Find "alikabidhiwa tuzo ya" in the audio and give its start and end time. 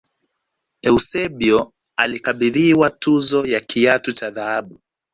1.97-3.59